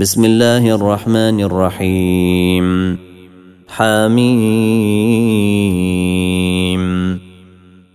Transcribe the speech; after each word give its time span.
بسم 0.00 0.24
الله 0.24 0.74
الرحمن 0.74 1.40
الرحيم. 1.40 2.98
حميم. 3.68 4.40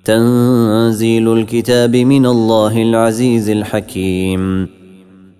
تنزيل 0.05 1.33
الكتاب 1.33 1.95
من 1.95 2.25
الله 2.25 2.81
العزيز 2.81 3.49
الحكيم. 3.49 4.67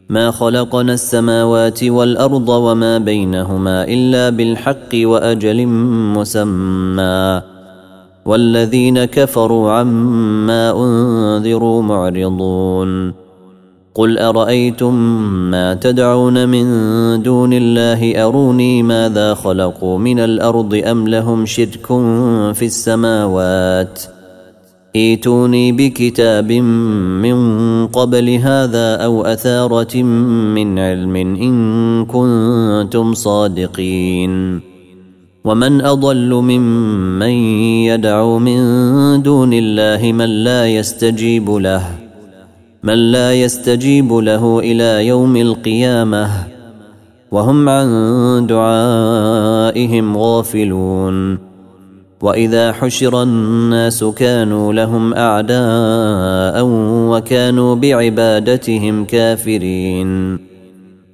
ما 0.09 0.31
خلقنا 0.31 0.93
السماوات 0.93 1.83
والأرض 1.83 2.49
وما 2.49 2.97
بينهما 2.97 3.83
إلا 3.83 4.29
بالحق 4.29 4.89
وأجل 4.93 5.67
مسمى. 6.17 7.41
والذين 8.25 9.05
كفروا 9.05 9.71
عما 9.71 10.71
أنذروا 10.83 11.81
معرضون. 11.81 13.21
قل 13.96 14.17
ارايتم 14.17 14.96
ما 15.51 15.73
تدعون 15.73 16.49
من 16.49 16.66
دون 17.23 17.54
الله 17.54 18.26
اروني 18.26 18.84
ماذا 18.84 19.34
خلقوا 19.34 20.00
من 20.00 20.20
الأرض 20.20 20.81
ام 20.86 21.08
لهم 21.08 21.45
شرك 21.45 21.86
في 22.54 22.66
السماوات 22.66 24.04
ايتوني 24.95 25.72
بكتاب 25.72 26.52
من 27.22 27.38
قبل 27.88 28.30
هذا 28.30 28.95
أو 28.95 29.26
اثاره 29.26 30.03
من 30.03 30.80
علم 30.80 31.16
ان 31.16 32.05
كنتم 32.05 33.14
صادقين 33.14 34.62
ومن 35.45 35.81
اضل 35.81 36.30
ممن 36.30 37.30
يدعو 37.92 38.39
من 38.39 38.62
دون 39.22 39.53
الله 39.53 40.12
من 40.12 40.30
لا 40.44 40.67
يستجيب 40.67 41.50
له 41.50 42.01
من 42.84 43.12
لا 43.12 43.34
يستجيب 43.34 44.13
له 44.13 44.59
إلى 44.59 45.08
يوم 45.08 45.35
القيامة 45.38 46.30
وهم 47.31 47.70
عن 47.70 48.48
دعائهم 48.48 50.17
غافلون. 50.17 51.38
وإذا 52.22 52.72
حشر 52.72 53.23
الناس 53.23 54.03
كانوا 54.03 54.73
لهم 54.73 55.14
أعداء 55.14 56.66
وكانوا 57.11 57.75
بعبادتهم 57.75 59.06
كافرين. 59.06 60.50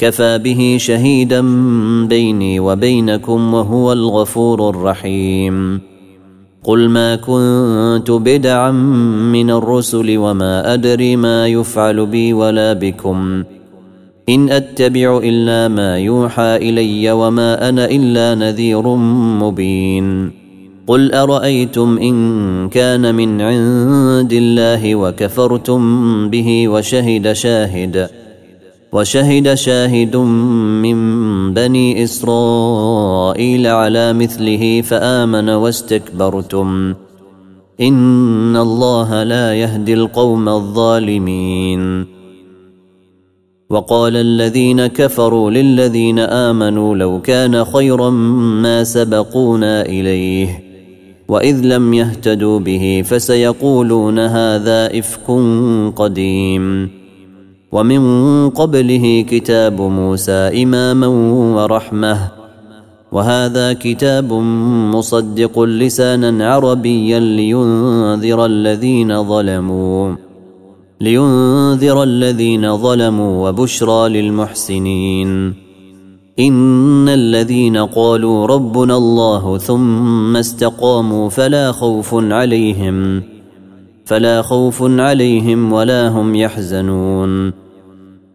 كفى 0.00 0.38
به 0.38 0.76
شهيدا 0.80 1.40
بيني 2.06 2.60
وبينكم 2.60 3.54
وهو 3.54 3.92
الغفور 3.92 4.70
الرحيم. 4.70 5.80
قل 6.64 6.88
ما 6.88 7.16
كنت 7.16 8.10
بدعا 8.10 8.70
من 9.32 9.50
الرسل 9.50 10.18
وما 10.18 10.74
أدري 10.74 11.16
ما 11.16 11.46
يفعل 11.46 12.06
بي 12.06 12.32
ولا 12.32 12.72
بكم. 12.72 13.44
إن 14.28 14.50
أتبع 14.50 15.20
إلا 15.24 15.68
ما 15.68 15.98
يوحى 15.98 16.56
إلي 16.56 17.10
وما 17.10 17.68
أنا 17.68 17.84
إلا 17.84 18.34
نذير 18.34 18.88
مبين. 19.42 20.32
قل 20.86 21.12
أرأيتم 21.12 21.98
إن 21.98 22.14
كان 22.68 23.14
من 23.14 23.40
عند 23.40 24.32
الله 24.32 24.94
وكفرتم 24.94 25.82
به 26.30 26.68
وشهد 26.68 27.32
شاهد 27.32 28.10
وشهد 28.92 29.54
شاهد 29.54 30.16
من 30.16 30.98
بني 31.54 32.04
إسرائيل 32.04 33.66
على 33.66 34.12
مثله 34.12 34.82
فآمن 34.82 35.48
واستكبرتم. 35.48 36.94
إن 37.80 38.56
الله 38.56 39.22
لا 39.22 39.54
يهدي 39.54 39.94
القوم 39.94 40.48
الظالمين. 40.48 42.06
وقال 43.70 44.16
الذين 44.16 44.86
كفروا 44.86 45.50
للذين 45.50 46.18
آمنوا 46.18 46.96
لو 46.96 47.20
كان 47.20 47.64
خيرا 47.64 48.10
ما 48.10 48.84
سبقونا 48.84 49.82
إليه 49.86 50.64
وإذ 51.28 51.60
لم 51.60 51.94
يهتدوا 51.94 52.58
به 52.58 53.02
فسيقولون 53.06 54.18
هذا 54.18 54.98
إفك 54.98 55.30
قديم. 55.96 56.99
ومن 57.72 58.02
قبله 58.50 59.24
كتاب 59.30 59.80
موسى 59.80 60.62
إماما 60.62 61.06
ورحمة. 61.56 62.18
وهذا 63.12 63.72
كتاب 63.72 64.32
مصدق 64.94 65.60
لسانا 65.60 66.54
عربيا 66.54 67.18
لينذر 67.20 68.46
الذين 68.46 69.24
ظلموا. 69.24 70.14
لينذر 71.00 72.02
الذين 72.02 72.76
ظلموا 72.76 73.48
وبشرى 73.48 74.08
للمحسنين. 74.08 75.54
إن 76.38 77.08
الذين 77.08 77.76
قالوا 77.76 78.46
ربنا 78.46 78.96
الله 78.96 79.58
ثم 79.58 80.36
استقاموا 80.36 81.28
فلا 81.28 81.72
خوف 81.72 82.14
عليهم. 82.14 83.22
فلا 84.10 84.42
خوف 84.42 84.82
عليهم 84.82 85.72
ولا 85.72 86.08
هم 86.08 86.34
يحزنون. 86.34 87.52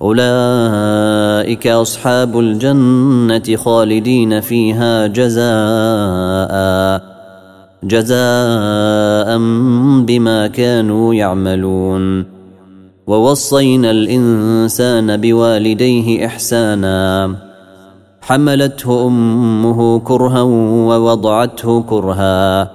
أولئك 0.02 1.68
أصحاب 1.68 2.40
الجنة 2.40 3.56
خالدين 3.56 4.42
فيها 4.42 5.08
جزاء 5.08 6.56
جزاء 7.84 9.38
بما 10.04 10.48
كانوا 10.48 11.14
يعملون. 11.14 12.26
ووصينا 13.08 13.92
الإنسان 13.92 15.18
بوالديه 15.18 16.26
إحسانا. 16.26 17.36
حملته 18.22 19.08
أمه 19.08 20.00
كرها 20.00 20.42
ووضعته 20.42 21.82
كرها. 21.82 22.75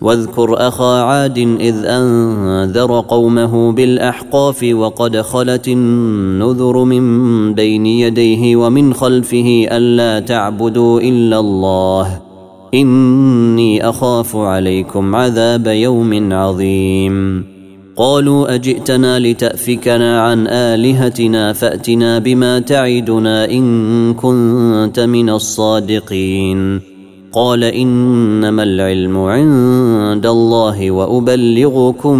واذكر 0.00 0.68
أخا 0.68 1.00
عاد 1.02 1.38
إذ 1.38 1.84
أنذر 1.84 3.00
قومه 3.00 3.72
بالأحقاف 3.72 4.66
وقد 4.72 5.20
خلت 5.20 5.68
النذر 5.68 6.84
من 6.84 7.54
بين 7.54 7.86
يديه 7.86 8.56
ومن 8.56 8.94
خلفه 8.94 9.66
ألا 9.70 10.20
تعبدوا 10.20 11.00
إلا 11.00 11.38
الله. 11.38 12.20
إني 12.74 13.88
أخاف 13.88 14.36
عليكم 14.36 15.16
عذاب 15.16 15.66
يوم 15.66 16.32
عظيم. 16.32 17.44
قالوا 17.96 18.54
أجئتنا 18.54 19.18
لتأفكنا 19.18 20.20
عن 20.20 20.46
آلهتنا 20.46 21.52
فأتنا 21.52 22.18
بما 22.18 22.58
تعدنا 22.58 23.50
إن 23.50 24.14
كنت 24.14 25.00
من 25.00 25.30
الصادقين. 25.30 26.93
قال 27.34 27.64
إنما 27.64 28.62
العلم 28.62 29.18
عند 29.18 30.26
الله 30.26 30.90
وأبلغكم 30.90 32.18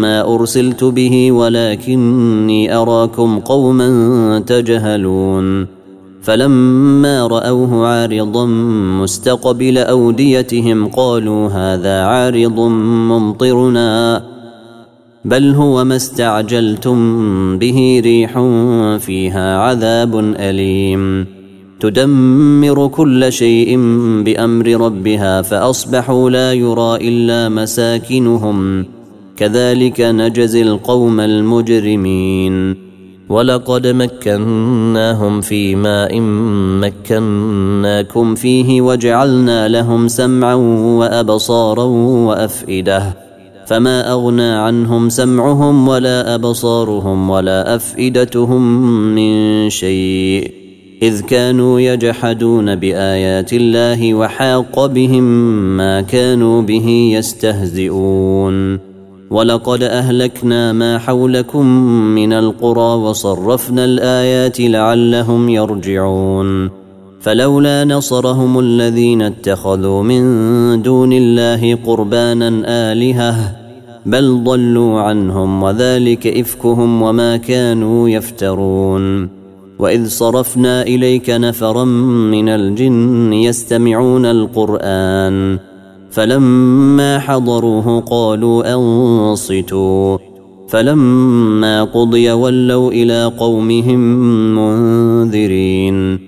ما 0.00 0.34
أرسلت 0.34 0.84
به 0.84 1.32
ولكني 1.32 2.76
أراكم 2.76 3.38
قوما 3.38 4.38
تجهلون. 4.46 5.66
فلما 6.22 7.26
رأوه 7.26 7.86
عارضا 7.86 8.46
مستقبل 9.02 9.78
أوديتهم 9.78 10.88
قالوا 10.88 11.48
هذا 11.48 12.02
عارض 12.02 12.60
ممطرنا. 13.10 14.22
بل 15.24 15.50
هو 15.50 15.84
ما 15.84 15.96
استعجلتم 15.96 16.98
به 17.58 18.00
ريح 18.04 18.32
فيها 18.98 19.58
عذاب 19.58 20.34
أليم. 20.38 21.33
تدمر 21.84 22.86
كل 22.86 23.32
شيء 23.32 23.76
بأمر 24.22 24.66
ربها 24.66 25.42
فأصبحوا 25.42 26.30
لا 26.30 26.52
يرى 26.52 26.96
إلا 27.08 27.48
مساكنهم. 27.48 28.84
كذلك 29.36 30.00
نجزي 30.00 30.62
القوم 30.62 31.20
المجرمين. 31.20 32.76
ولقد 33.28 33.86
مكناهم 33.86 35.40
في 35.40 35.76
ماء 35.76 36.20
مكناكم 36.80 38.34
فيه 38.34 38.80
وجعلنا 38.80 39.68
لهم 39.68 40.08
سمعا 40.08 40.54
وأبصارا 40.98 41.84
وأفئدة. 41.84 43.16
فما 43.66 44.12
أغنى 44.12 44.50
عنهم 44.52 45.08
سمعهم 45.08 45.88
ولا 45.88 46.34
أبصارهم 46.34 47.30
ولا 47.30 47.74
أفئدتهم 47.74 48.62
من 49.14 49.70
شيء. 49.70 50.63
إذ 51.04 51.20
كانوا 51.20 51.80
يجحدون 51.80 52.74
بآيات 52.74 53.52
الله 53.52 54.14
وحاق 54.14 54.86
بهم 54.86 55.24
ما 55.76 56.00
كانوا 56.00 56.62
به 56.62 56.88
يستهزئون. 57.18 58.78
ولقد 59.30 59.82
أهلكنا 59.82 60.72
ما 60.72 60.98
حولكم 60.98 61.66
من 62.14 62.32
القرى 62.32 62.94
وصرفنا 62.96 63.84
الآيات 63.84 64.60
لعلهم 64.60 65.48
يرجعون. 65.48 66.70
فلولا 67.20 67.84
نصرهم 67.84 68.58
الذين 68.58 69.22
اتخذوا 69.22 70.02
من 70.02 70.22
دون 70.82 71.12
الله 71.12 71.78
قربانا 71.86 72.62
آلهة 72.92 73.56
بل 74.06 74.44
ضلوا 74.44 75.00
عنهم 75.00 75.62
وذلك 75.62 76.26
إفكهم 76.26 77.02
وما 77.02 77.36
كانوا 77.36 78.08
يفترون. 78.08 79.43
واذ 79.78 80.08
صرفنا 80.08 80.82
اليك 80.82 81.30
نفرا 81.30 81.84
من 82.34 82.48
الجن 82.48 83.32
يستمعون 83.32 84.26
القران 84.26 85.58
فلما 86.10 87.18
حضروه 87.18 88.00
قالوا 88.00 88.74
انصتوا 88.74 90.18
فلما 90.68 91.84
قضي 91.84 92.30
ولوا 92.32 92.90
إلى 92.92 93.24
قومهم 93.38 94.00
منذرين 94.54 96.18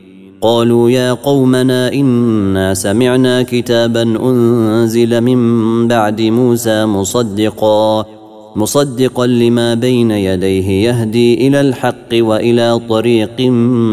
قالوا 0.41 0.91
يا 0.91 1.13
قومنا 1.13 1.93
انا 1.93 2.75
سمعنا 2.75 3.43
كتابا 3.43 4.03
انزل 4.03 5.21
من 5.21 5.89
بعد 5.89 6.23
موسى 6.23 6.87
مصدقا 6.87 8.16
مصدقا 8.57 9.27
لما 9.27 9.75
بين 9.75 10.11
يديه 10.11 10.69
يهدي 10.89 11.49
إلى 11.49 11.61
الحق 11.61 12.09
وإلى 12.13 12.81
طريق 12.89 13.41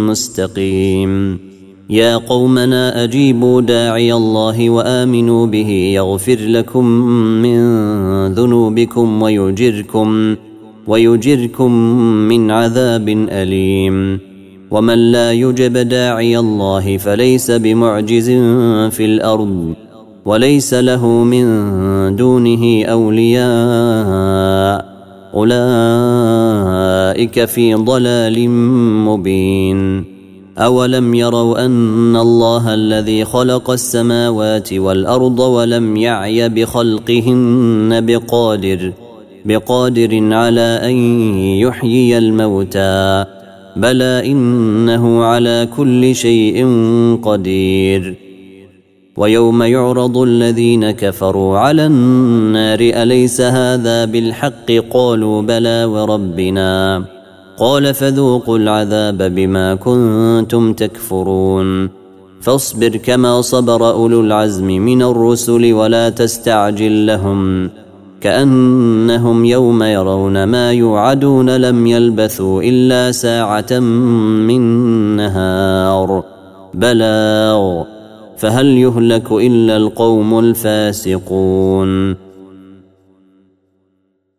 مستقيم. 0.07 1.39
يا 1.89 2.17
قومنا 2.17 3.03
أجيبوا 3.03 3.61
داعي 3.61 4.13
الله 4.13 4.69
وآمنوا 4.69 5.47
به 5.47 5.69
يغفر 5.95 6.37
لكم 6.39 6.85
من 7.43 7.57
ذنوبكم 8.33 9.21
ويجركم 9.21 10.35
ويجركم 10.87 11.71
من 12.27 12.51
عذاب 12.51 13.09
أليم. 13.09 14.19
ومن 14.71 15.11
لا 15.11 15.31
يجب 15.31 15.77
داعي 15.77 16.39
الله 16.39 16.97
فليس 16.97 17.51
بمعجز 17.51 18.29
في 18.95 19.05
الأرض. 19.05 19.73
وليس 20.25 20.73
له 20.73 21.07
من 21.07 21.45
دونه 22.15 22.85
أولياء. 22.85 24.93
أولئك 25.33 27.45
في 27.45 27.73
ضلال 27.73 28.49
مبين. 29.05 30.05
أولم 30.57 31.13
يروا 31.13 31.65
أن 31.65 32.15
الله 32.15 32.73
الذي 32.73 33.25
خلق 33.25 33.69
السماوات 33.69 34.73
والأرض 34.73 35.39
ولم 35.39 35.97
يعي 35.97 36.49
بخلقهن 36.49 38.05
بقادر 38.05 38.93
بقادر 39.45 40.33
على 40.33 40.79
أن 40.83 40.95
يحيي 41.37 42.17
الموتى. 42.17 43.25
بلى 43.75 44.31
إنه 44.31 45.23
على 45.23 45.67
كل 45.77 46.15
شيء 46.15 46.67
قدير. 47.23 48.22
ويوم 49.17 49.63
يعرض 49.63 50.17
الذين 50.17 50.91
كفروا 50.91 51.57
على 51.57 51.85
النار 51.85 52.79
أليس 52.79 53.41
هذا 53.41 54.05
بالحق؟ 54.05 54.71
قالوا 54.93 55.41
بلى 55.41 55.85
وربنا. 55.85 57.03
قال 57.57 57.93
فذوقوا 57.93 58.57
العذاب 58.57 59.35
بما 59.35 59.75
كنتم 59.75 60.73
تكفرون. 60.73 61.89
فاصبر 62.41 62.89
كما 62.89 63.41
صبر 63.41 63.91
أولو 63.91 64.21
العزم 64.21 64.67
من 64.67 65.01
الرسل 65.01 65.73
ولا 65.73 66.09
تستعجل 66.09 67.05
لهم. 67.05 67.69
كأنهم 68.21 69.45
يوم 69.45 69.83
يرون 69.83 70.43
ما 70.43 70.71
يوعدون 70.71 71.57
لم 71.57 71.87
يلبثوا 71.87 72.61
إلا 72.63 73.11
ساعة 73.11 73.79
من 73.79 74.61
نهار. 75.15 76.23
بلاغ. 76.73 77.92
فهل 78.43 78.77
يهلك 78.77 79.31
إلا 79.31 79.77
القوم 79.77 80.39
الفاسقون 80.39 82.15